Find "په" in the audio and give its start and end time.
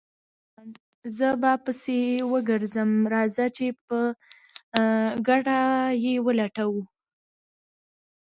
3.85-3.99